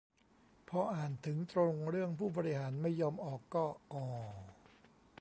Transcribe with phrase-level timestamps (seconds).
[0.69, 4.35] พออ่านถึงตรงเรื่องผู้บริหารไม่ยอมออกก็ อ่อออ